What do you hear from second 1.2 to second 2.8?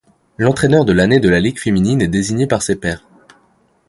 la Ligue féminine est désigné par ses